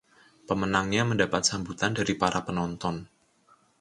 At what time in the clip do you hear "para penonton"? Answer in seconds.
2.21-2.95